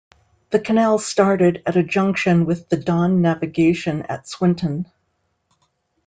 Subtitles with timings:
[0.49, 4.91] The canal started at a junction with the Don Navigation at Swinton.